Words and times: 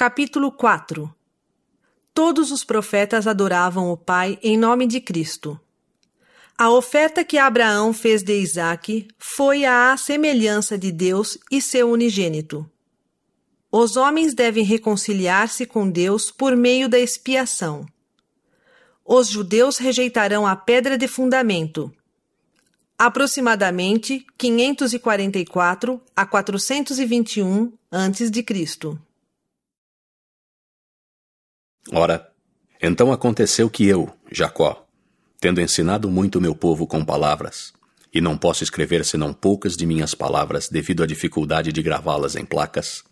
Capítulo 0.00 0.52
4 0.52 1.12
Todos 2.14 2.52
os 2.52 2.62
profetas 2.62 3.26
adoravam 3.26 3.90
o 3.90 3.96
Pai 3.96 4.38
em 4.44 4.56
nome 4.56 4.86
de 4.86 5.00
Cristo. 5.00 5.58
A 6.56 6.70
oferta 6.70 7.24
que 7.24 7.36
Abraão 7.36 7.92
fez 7.92 8.22
de 8.22 8.32
Isaque 8.40 9.08
foi 9.18 9.64
à 9.64 9.96
semelhança 9.96 10.78
de 10.78 10.92
Deus 10.92 11.36
e 11.50 11.60
seu 11.60 11.90
unigênito. 11.90 12.64
Os 13.72 13.96
homens 13.96 14.34
devem 14.34 14.62
reconciliar-se 14.62 15.66
com 15.66 15.90
Deus 15.90 16.30
por 16.30 16.54
meio 16.54 16.88
da 16.88 17.00
expiação. 17.00 17.84
Os 19.04 19.28
judeus 19.28 19.78
rejeitarão 19.78 20.46
a 20.46 20.54
pedra 20.54 20.96
de 20.96 21.08
fundamento. 21.08 21.92
Aproximadamente 22.96 24.24
544 24.38 26.00
a 26.14 26.24
421 26.24 27.72
a.C. 27.90 29.07
Ora, 31.92 32.30
então 32.82 33.10
aconteceu 33.10 33.70
que 33.70 33.86
eu, 33.86 34.12
Jacó, 34.30 34.86
tendo 35.40 35.60
ensinado 35.60 36.10
muito 36.10 36.40
meu 36.40 36.54
povo 36.54 36.86
com 36.86 37.04
palavras, 37.04 37.72
e 38.12 38.20
não 38.20 38.36
posso 38.36 38.62
escrever 38.62 39.04
senão 39.04 39.32
poucas 39.32 39.76
de 39.76 39.86
minhas 39.86 40.14
palavras 40.14 40.68
devido 40.68 41.02
à 41.02 41.06
dificuldade 41.06 41.72
de 41.72 41.82
gravá-las 41.82 42.36
em 42.36 42.44
placas, 42.44 43.04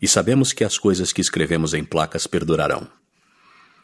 e 0.00 0.06
sabemos 0.06 0.52
que 0.52 0.62
as 0.62 0.78
coisas 0.78 1.12
que 1.12 1.20
escrevemos 1.20 1.74
em 1.74 1.84
placas 1.84 2.26
perdurarão. 2.26 2.86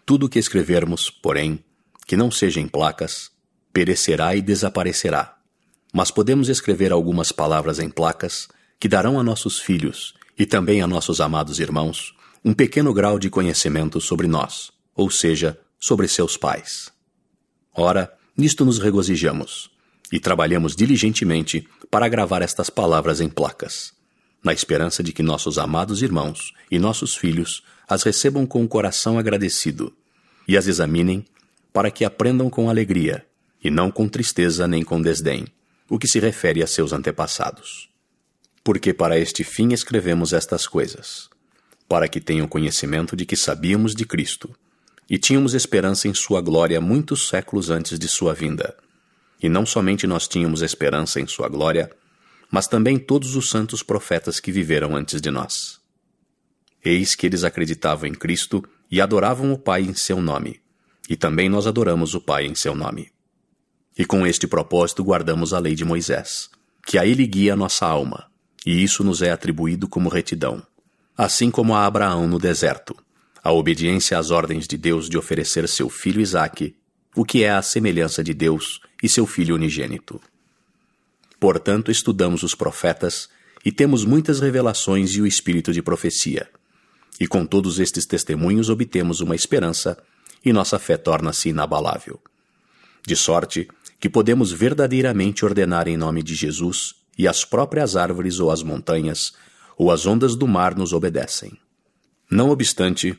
Tudo 0.05 0.27
o 0.27 0.29
que 0.29 0.39
escrevermos, 0.39 1.11
porém, 1.11 1.65
que 2.07 2.17
não 2.17 2.31
seja 2.31 2.61
em 2.61 2.69
placas, 2.69 3.31
perecerá 3.73 4.37
e 4.37 4.43
desaparecerá. 4.43 5.37
Mas 5.93 6.11
podemos 6.11 6.49
escrever 6.49 6.93
algumas 6.93 7.33
palavras 7.33 7.79
em 7.79 7.89
placas 7.89 8.49
que 8.79 8.89
darão 8.89 9.19
a 9.19 9.23
nossos 9.23 9.59
filhos 9.59 10.15
e 10.39 10.45
também 10.45 10.83
a 10.83 10.87
nossos 10.87 11.21
amados 11.21 11.59
irmãos 11.59 12.15
um 12.45 12.53
pequeno 12.53 12.93
grau 12.93 13.19
de 13.19 13.31
conhecimento 13.31 14.01
sobre 14.01 14.27
nós, 14.27 14.73
ou 14.95 15.11
seja, 15.11 15.59
sobre 15.79 16.09
seus 16.09 16.37
pais. 16.37 16.93
Ora, 17.75 18.13
nisto 18.37 18.65
nos 18.65 18.79
regozijamos 18.79 19.71
e 20.13 20.19
trabalhamos 20.19 20.75
diligentemente 20.75 21.67
para 21.91 22.09
gravar 22.09 22.43
estas 22.43 22.69
palavras 22.69 23.21
em 23.21 23.29
placas, 23.29 23.93
na 24.43 24.53
esperança 24.53 25.03
de 25.03 25.13
que 25.13 25.23
nossos 25.23 25.59
amados 25.59 26.03
irmãos 26.03 26.53
e 26.71 26.79
nossos 26.79 27.15
filhos 27.15 27.63
as 27.89 28.03
recebam 28.03 28.47
com 28.47 28.65
o 28.65 28.69
coração 28.69 29.19
agradecido 29.19 29.93
e 30.47 30.57
as 30.57 30.67
examinem 30.67 31.25
para 31.73 31.91
que 31.91 32.05
aprendam 32.05 32.51
com 32.51 32.69
alegria 32.69 33.25
e 33.63 33.71
não 33.71 33.91
com 33.91 34.09
tristeza 34.09 34.67
nem 34.67 34.83
com 34.83 35.01
desdém, 35.01 35.47
o 35.89 35.99
que 35.99 36.09
se 36.09 36.19
refere 36.19 36.63
a 36.63 36.67
seus 36.67 36.93
antepassados. 36.93 37.89
Porque 38.65 38.93
para 38.93 39.19
este 39.19 39.45
fim 39.45 39.73
escrevemos 39.73 40.33
estas 40.33 40.67
coisas, 40.67 41.29
para 41.93 42.09
que 42.09 42.23
tenham 42.23 42.49
conhecimento 42.49 43.15
de 43.15 43.27
que 43.27 43.37
sabíamos 43.37 43.95
de 43.95 44.07
Cristo 44.07 44.49
e 45.11 45.19
tínhamos 45.19 45.53
esperança 45.53 46.09
em 46.09 46.15
Sua 46.15 46.41
glória 46.41 46.81
muitos 46.81 47.29
séculos 47.29 47.69
antes 47.69 47.99
de 47.99 48.09
Sua 48.09 48.33
vinda. 48.33 48.75
E 49.43 49.47
não 49.47 49.67
somente 49.67 50.07
nós 50.07 50.27
tínhamos 50.27 50.63
esperança 50.63 51.21
em 51.21 51.27
Sua 51.27 51.51
glória, 51.51 51.91
mas 52.51 52.67
também 52.67 52.99
todos 52.99 53.37
os 53.37 53.51
santos 53.51 53.83
profetas 53.83 54.41
que 54.41 54.51
viveram 54.51 54.97
antes 54.97 55.21
de 55.21 55.31
nós. 55.31 55.81
Eis 56.83 57.15
que 57.15 57.27
eles 57.27 57.45
acreditavam 57.45 58.09
em 58.09 58.15
Cristo 58.15 58.65
e 58.91 58.99
adoravam 58.99 59.53
o 59.53 59.59
Pai 59.59 59.83
em 59.83 59.93
seu 59.93 60.19
nome, 60.19 60.63
e 61.11 61.15
também 61.15 61.51
nós 61.51 61.67
adoramos 61.67 62.15
o 62.15 62.23
Pai 62.23 62.47
em 62.47 62.55
seu 62.55 62.75
nome. 62.75 63.13
E 63.99 64.07
com 64.07 64.27
este 64.27 64.47
propósito 64.47 65.05
guardamos 65.05 65.53
a 65.53 65.59
lei 65.59 65.75
de 65.75 65.85
Moisés, 65.85 66.49
que 66.87 66.97
a 66.97 67.05
ele 67.05 67.27
guia 67.27 67.53
a 67.53 67.57
nossa 67.57 67.85
alma, 67.85 68.31
e 68.65 68.83
isso 68.83 69.05
nos 69.05 69.21
é 69.21 69.31
atribuído 69.31 69.87
como 69.87 70.09
retidão 70.09 70.67
assim 71.17 71.51
como 71.51 71.75
a 71.75 71.85
Abraão 71.85 72.27
no 72.27 72.39
deserto, 72.39 72.97
a 73.43 73.53
obediência 73.53 74.19
às 74.19 74.31
ordens 74.31 74.67
de 74.67 74.77
Deus 74.77 75.09
de 75.09 75.19
oferecer 75.19 75.69
seu 75.69 75.89
filho 75.89 76.21
Isaque, 76.21 76.77
o 77.15 77.25
que 77.25 77.45
é 77.45 77.51
a 77.51 77.63
semelhança 77.63 78.23
de 78.23 78.33
Deus 78.33 78.81
e 79.03 79.09
seu 79.09 79.27
filho 79.27 79.55
unigênito. 79.55 80.21
Portanto, 81.39 81.91
estudamos 81.91 82.43
os 82.43 82.55
profetas 82.55 83.29
e 83.65 83.73
temos 83.73 84.05
muitas 84.05 84.41
revelações 84.41 85.15
e 85.17 85.21
o 85.21 85.27
espírito 85.27 85.73
de 85.73 85.83
profecia. 85.83 86.49
E 87.21 87.27
com 87.27 87.45
todos 87.45 87.79
estes 87.79 88.07
testemunhos 88.07 88.71
obtemos 88.71 89.21
uma 89.21 89.35
esperança 89.35 89.99
e 90.45 90.53
nossa 90.53 90.79
fé 90.79 90.97
torna-se 90.97 91.49
inabalável. 91.49 92.21
De 93.07 93.17
sorte 93.17 93.69
que 94.01 94.09
podemos 94.09 94.51
verdadeiramente 94.51 95.45
ordenar 95.45 95.87
em 95.87 95.97
nome 95.97 96.23
de 96.23 96.35
Jesus 96.35 96.95
e 97.19 97.29
as 97.29 97.45
próprias 97.45 97.97
árvores 97.97 98.41
ou 98.41 98.51
as 98.51 98.63
montanhas 98.63 99.33
ou 99.83 99.91
as 99.91 100.07
ondas 100.07 100.37
do 100.37 100.47
mar 100.47 100.77
nos 100.77 100.93
obedecem. 100.93 101.59
Não 102.31 102.51
obstante, 102.51 103.19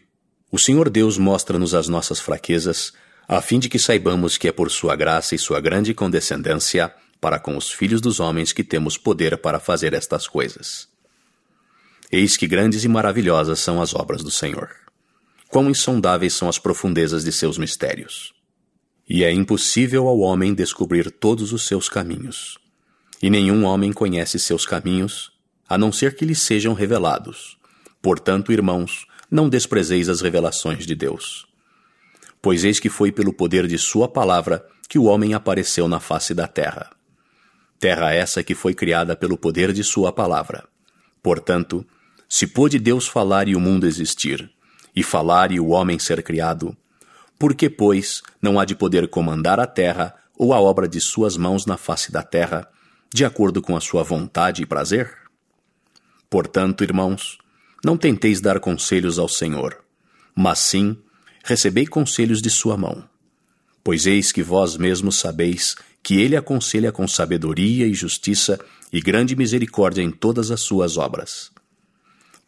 o 0.49 0.57
Senhor 0.57 0.89
Deus 0.89 1.17
mostra-nos 1.17 1.75
as 1.75 1.89
nossas 1.89 2.21
fraquezas, 2.21 2.93
a 3.27 3.41
fim 3.41 3.59
de 3.59 3.67
que 3.67 3.77
saibamos 3.77 4.37
que 4.37 4.47
é 4.47 4.51
por 4.53 4.71
Sua 4.71 4.95
graça 4.95 5.35
e 5.35 5.37
Sua 5.37 5.59
grande 5.59 5.93
condescendência 5.93 6.93
para 7.19 7.37
com 7.37 7.57
os 7.57 7.69
filhos 7.69 7.99
dos 7.99 8.21
homens 8.21 8.53
que 8.53 8.63
temos 8.63 8.97
poder 8.97 9.37
para 9.39 9.59
fazer 9.59 9.93
estas 9.93 10.25
coisas. 10.25 10.87
Eis 12.09 12.37
que 12.37 12.47
grandes 12.47 12.85
e 12.85 12.87
maravilhosas 12.87 13.59
são 13.59 13.81
as 13.81 13.93
obras 13.93 14.23
do 14.23 14.31
Senhor. 14.31 14.69
Quão 15.49 15.69
insondáveis 15.69 16.33
são 16.33 16.47
as 16.47 16.59
profundezas 16.59 17.25
de 17.25 17.33
seus 17.33 17.57
mistérios. 17.57 18.33
E 19.09 19.25
é 19.25 19.33
impossível 19.33 20.07
ao 20.07 20.19
homem 20.19 20.53
descobrir 20.53 21.11
todos 21.11 21.51
os 21.51 21.65
seus 21.65 21.89
caminhos. 21.89 22.57
E 23.21 23.29
nenhum 23.29 23.65
homem 23.65 23.91
conhece 23.91 24.39
seus 24.39 24.65
caminhos, 24.65 25.32
a 25.67 25.77
não 25.77 25.91
ser 25.91 26.15
que 26.15 26.25
lhes 26.25 26.41
sejam 26.41 26.73
revelados. 26.73 27.57
Portanto, 28.01 28.51
irmãos, 28.51 29.05
não 29.29 29.49
desprezeis 29.49 30.09
as 30.09 30.21
revelações 30.21 30.85
de 30.85 30.93
Deus. 30.95 31.47
Pois 32.41 32.63
eis 32.63 32.79
que 32.79 32.89
foi 32.89 33.11
pelo 33.11 33.33
poder 33.33 33.67
de 33.67 33.77
Sua 33.77 34.07
palavra 34.07 34.65
que 34.89 34.99
o 34.99 35.05
homem 35.05 35.33
apareceu 35.33 35.87
na 35.87 35.99
face 35.99 36.33
da 36.33 36.47
terra. 36.47 36.91
Terra 37.79 38.13
essa 38.13 38.43
que 38.43 38.53
foi 38.53 38.73
criada 38.73 39.15
pelo 39.15 39.37
poder 39.37 39.73
de 39.73 39.83
Sua 39.83 40.11
palavra. 40.11 40.65
Portanto, 41.21 41.85
se 42.27 42.45
pôde 42.45 42.77
Deus 42.77 43.07
falar 43.07 43.47
e 43.47 43.55
o 43.55 43.59
mundo 43.59 43.87
existir, 43.87 44.51
e 44.95 45.01
falar 45.01 45.51
e 45.51 45.59
o 45.59 45.69
homem 45.69 45.97
ser 45.97 46.21
criado, 46.21 46.75
por 47.39 47.55
que, 47.55 47.69
pois, 47.69 48.21
não 48.41 48.59
há 48.59 48.65
de 48.65 48.75
poder 48.75 49.07
comandar 49.07 49.59
a 49.59 49.67
terra 49.67 50.15
ou 50.37 50.53
a 50.53 50.61
obra 50.61 50.87
de 50.87 51.01
suas 51.01 51.35
mãos 51.35 51.65
na 51.65 51.77
face 51.77 52.11
da 52.11 52.23
terra, 52.23 52.67
de 53.13 53.25
acordo 53.25 53.61
com 53.61 53.75
a 53.75 53.81
sua 53.81 54.03
vontade 54.03 54.61
e 54.61 54.65
prazer? 54.65 55.22
Portanto, 56.33 56.83
irmãos, 56.83 57.37
não 57.85 57.95
tenteis 57.95 58.41
dar 58.41 58.59
conselhos 58.59 59.19
ao 59.19 59.29
Senhor, 59.29 59.77
mas 60.35 60.57
sim 60.61 60.97
recebei 61.43 61.85
conselhos 61.85 62.41
de 62.41 62.49
sua 62.49 62.75
mão. 62.75 63.07
Pois 63.83 64.07
eis 64.07 64.31
que 64.31 64.41
vós 64.41 64.75
mesmos 64.75 65.19
sabeis 65.19 65.75
que 66.01 66.19
ele 66.19 66.35
aconselha 66.35 66.91
com 66.91 67.07
sabedoria 67.07 67.85
e 67.85 67.93
justiça 67.93 68.59
e 68.91 68.99
grande 68.99 69.35
misericórdia 69.35 70.01
em 70.01 70.09
todas 70.09 70.49
as 70.49 70.61
suas 70.61 70.97
obras. 70.97 71.51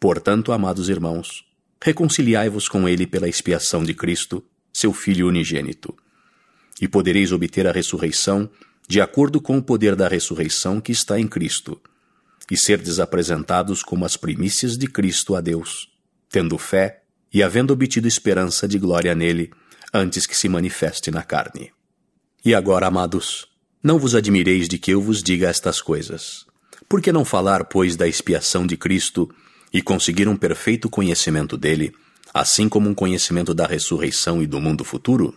Portanto, 0.00 0.50
amados 0.50 0.88
irmãos, 0.88 1.44
reconciliai-vos 1.80 2.68
com 2.68 2.88
ele 2.88 3.06
pela 3.06 3.28
expiação 3.28 3.84
de 3.84 3.94
Cristo, 3.94 4.42
seu 4.72 4.92
Filho 4.92 5.28
unigênito, 5.28 5.96
e 6.80 6.88
podereis 6.88 7.30
obter 7.30 7.68
a 7.68 7.72
ressurreição 7.72 8.50
de 8.88 9.00
acordo 9.00 9.40
com 9.40 9.56
o 9.56 9.62
poder 9.62 9.94
da 9.94 10.08
ressurreição 10.08 10.80
que 10.80 10.90
está 10.90 11.20
em 11.20 11.28
Cristo 11.28 11.80
e 12.50 12.56
serdes 12.56 13.00
apresentados 13.00 13.82
como 13.82 14.04
as 14.04 14.16
primícias 14.16 14.78
de 14.78 14.86
Cristo 14.86 15.34
a 15.34 15.40
Deus, 15.40 15.88
tendo 16.30 16.56
fé 16.58 17.02
e 17.32 17.42
havendo 17.42 17.72
obtido 17.72 18.06
esperança 18.06 18.68
de 18.68 18.78
glória 18.78 19.14
nele, 19.14 19.50
antes 19.92 20.26
que 20.26 20.36
se 20.36 20.48
manifeste 20.48 21.10
na 21.10 21.22
carne. 21.22 21.72
E 22.44 22.54
agora, 22.54 22.86
amados, 22.86 23.48
não 23.82 23.98
vos 23.98 24.14
admireis 24.14 24.68
de 24.68 24.78
que 24.78 24.92
eu 24.92 25.00
vos 25.00 25.22
diga 25.22 25.48
estas 25.48 25.80
coisas. 25.80 26.46
Por 26.88 27.02
que 27.02 27.10
não 27.10 27.24
falar, 27.24 27.64
pois, 27.64 27.96
da 27.96 28.06
expiação 28.06 28.66
de 28.66 28.76
Cristo 28.76 29.28
e 29.72 29.82
conseguir 29.82 30.28
um 30.28 30.36
perfeito 30.36 30.88
conhecimento 30.88 31.56
dele, 31.56 31.92
assim 32.32 32.68
como 32.68 32.88
um 32.88 32.94
conhecimento 32.94 33.52
da 33.52 33.66
ressurreição 33.66 34.40
e 34.40 34.46
do 34.46 34.60
mundo 34.60 34.84
futuro? 34.84 35.36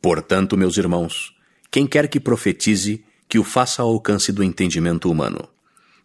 Portanto, 0.00 0.56
meus 0.56 0.78
irmãos, 0.78 1.34
quem 1.70 1.86
quer 1.86 2.08
que 2.08 2.18
profetize, 2.18 3.04
que 3.28 3.38
o 3.38 3.44
faça 3.44 3.82
ao 3.82 3.90
alcance 3.90 4.32
do 4.32 4.42
entendimento 4.42 5.10
humano 5.10 5.46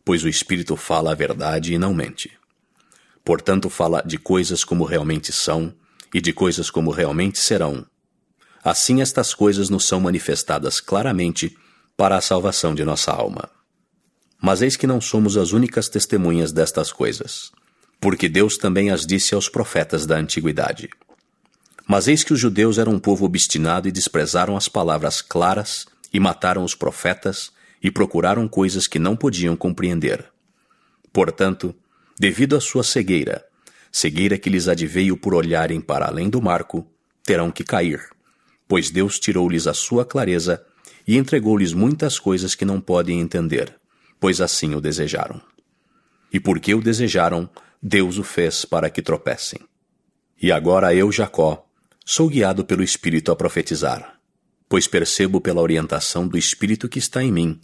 pois 0.06 0.24
o 0.24 0.30
Espírito 0.30 0.78
fala 0.78 1.12
a 1.12 1.16
verdade 1.16 1.74
e 1.74 1.80
não 1.80 1.94
mente. 1.94 2.32
Portanto, 3.24 3.72
fala 3.72 4.04
de 4.06 4.20
coisas 4.20 4.64
como 4.64 4.86
realmente 4.86 5.34
são 5.34 5.74
e 6.14 6.22
de 6.22 6.32
coisas 6.32 6.70
como 6.70 6.92
realmente 6.92 7.40
serão. 7.40 7.86
Assim, 8.64 9.02
estas 9.02 9.34
coisas 9.34 9.68
nos 9.68 9.88
são 9.88 10.00
manifestadas 10.00 10.80
claramente 10.80 11.58
para 11.98 12.16
a 12.16 12.22
salvação 12.22 12.76
de 12.76 12.86
nossa 12.86 13.12
alma. 13.12 13.50
Mas 14.40 14.62
eis 14.62 14.76
que 14.76 14.86
não 14.86 15.02
somos 15.02 15.38
as 15.38 15.54
únicas 15.54 15.90
testemunhas 15.90 16.52
destas 16.52 16.92
coisas, 16.92 17.52
porque 18.00 18.30
Deus 18.30 18.58
também 18.58 18.92
as 18.92 19.06
disse 19.06 19.34
aos 19.34 19.50
profetas 19.50 20.06
da 20.06 20.18
antiguidade. 20.18 20.90
Mas 21.88 22.08
eis 22.08 22.24
que 22.24 22.34
os 22.34 22.40
judeus 22.40 22.78
eram 22.78 22.94
um 22.94 23.00
povo 23.00 23.26
obstinado 23.26 23.88
e 23.88 23.92
desprezaram 23.92 24.56
as 24.56 24.68
palavras 24.68 25.22
claras 25.22 25.88
e 26.14 26.20
mataram 26.20 26.64
os 26.64 26.76
profetas 26.76 27.52
e 27.86 27.92
procuraram 27.92 28.48
coisas 28.48 28.88
que 28.88 28.98
não 28.98 29.16
podiam 29.16 29.56
compreender. 29.56 30.26
Portanto, 31.14 31.76
devido 32.20 32.56
à 32.56 32.60
sua 32.60 32.84
cegueira, 32.84 33.46
cegueira 33.92 34.40
que 34.40 34.50
lhes 34.50 34.68
adveio 34.68 35.16
por 35.16 35.36
olharem 35.36 35.80
para 35.80 36.08
além 36.08 36.28
do 36.28 36.42
marco, 36.42 36.84
terão 37.24 37.52
que 37.52 37.64
cair, 37.64 38.02
pois 38.68 38.90
Deus 38.90 39.20
tirou-lhes 39.20 39.68
a 39.68 39.74
sua 39.76 40.04
clareza 40.04 40.66
e 41.08 41.16
entregou-lhes 41.16 41.74
muitas 41.74 42.18
coisas 42.18 42.56
que 42.56 42.66
não 42.66 42.82
podem 42.82 43.20
entender, 43.20 43.76
pois 44.20 44.42
assim 44.42 44.74
o 44.74 44.82
desejaram. 44.82 45.40
E 46.34 46.40
porque 46.40 46.74
o 46.74 46.82
desejaram, 46.82 47.48
Deus 47.80 48.18
o 48.18 48.24
fez 48.24 48.66
para 48.66 48.90
que 48.90 49.00
tropecem. 49.00 49.60
E 50.42 50.52
agora 50.52 50.92
eu, 50.96 51.12
Jacó, 51.12 51.68
sou 52.04 52.30
guiado 52.30 52.66
pelo 52.66 52.82
Espírito 52.82 53.32
a 53.32 53.36
profetizar, 53.36 54.20
pois 54.68 54.88
percebo 54.88 55.40
pela 55.40 55.62
orientação 55.62 56.28
do 56.28 56.36
Espírito 56.36 56.90
que 56.90 56.98
está 56.98 57.24
em 57.24 57.32
mim, 57.32 57.62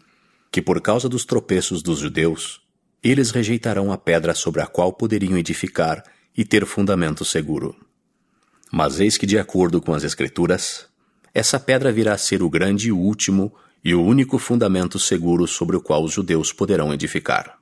que 0.52 0.62
por 0.62 0.82
causa 0.82 1.08
dos 1.08 1.24
tropeços 1.24 1.82
dos 1.82 2.00
judeus, 2.00 2.62
eles 3.02 3.32
rejeitarão 3.32 3.92
a 3.92 3.98
pedra 3.98 4.36
sobre 4.36 4.62
a 4.62 4.68
qual 4.68 4.92
poderiam 4.92 5.38
edificar 5.38 6.04
e 6.38 6.44
ter 6.44 6.66
fundamento 6.66 7.24
seguro. 7.24 7.76
Mas 8.72 9.00
eis 9.00 9.18
que, 9.18 9.26
de 9.26 9.40
acordo 9.40 9.82
com 9.82 9.94
as 9.94 10.04
Escrituras, 10.04 10.88
essa 11.34 11.60
pedra 11.60 11.92
virá 11.92 12.14
a 12.14 12.18
ser 12.18 12.44
o 12.44 12.50
grande 12.50 12.90
e 12.90 12.92
último 12.92 13.54
e 13.84 13.96
o 13.96 14.04
único 14.04 14.38
fundamento 14.38 15.00
seguro 15.00 15.48
sobre 15.48 15.76
o 15.76 15.82
qual 15.82 16.04
os 16.04 16.14
judeus 16.14 16.54
poderão 16.54 16.94
edificar. 16.94 17.58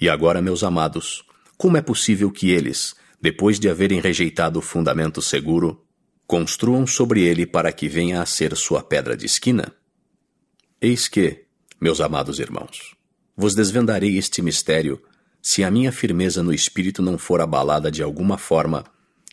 E 0.00 0.08
agora, 0.08 0.40
meus 0.40 0.64
amados, 0.64 1.24
como 1.56 1.76
é 1.76 1.82
possível 1.82 2.30
que 2.30 2.50
eles, 2.50 2.94
depois 3.20 3.60
de 3.60 3.68
haverem 3.68 4.00
rejeitado 4.00 4.58
o 4.58 4.62
fundamento 4.62 5.20
seguro, 5.20 5.84
construam 6.26 6.86
sobre 6.86 7.22
ele 7.22 7.44
para 7.44 7.72
que 7.72 7.88
venha 7.88 8.22
a 8.22 8.26
ser 8.26 8.56
sua 8.56 8.82
pedra 8.82 9.16
de 9.16 9.26
esquina? 9.26 9.72
Eis 10.80 11.06
que, 11.06 11.44
meus 11.82 12.00
amados 12.00 12.38
irmãos, 12.38 12.94
vos 13.36 13.56
desvendarei 13.56 14.16
este 14.16 14.40
mistério 14.40 15.02
se 15.42 15.64
a 15.64 15.70
minha 15.70 15.90
firmeza 15.90 16.40
no 16.40 16.54
espírito 16.54 17.02
não 17.02 17.18
for 17.18 17.40
abalada 17.40 17.90
de 17.90 18.04
alguma 18.04 18.38
forma 18.38 18.84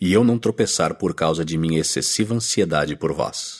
e 0.01 0.12
eu 0.12 0.24
não 0.24 0.40
tropeçar 0.40 0.96
por 0.96 1.13
causa 1.13 1.46
de 1.46 1.56
minha 1.60 1.80
excessiva 1.80 2.34
ansiedade 2.34 2.96
por 2.96 3.13
vós. 3.13 3.59